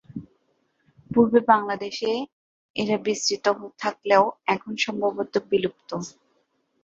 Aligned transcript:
পূর্বে 1.11 1.39
বাংলাদেশে 1.51 2.11
এরা 2.75 2.97
বিস্তৃত 3.05 3.45
থাকলেও 3.79 4.23
এখন 4.53 4.71
সম্ভবত 4.85 5.33
বিলুপ্ত। 5.49 5.89